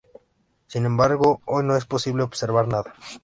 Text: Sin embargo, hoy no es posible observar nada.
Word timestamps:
Sin 0.65 0.87
embargo, 0.87 1.43
hoy 1.45 1.63
no 1.63 1.75
es 1.77 1.85
posible 1.85 2.23
observar 2.23 2.67
nada. 2.67 2.95